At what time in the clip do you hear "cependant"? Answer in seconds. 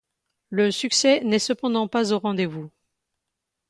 1.37-1.87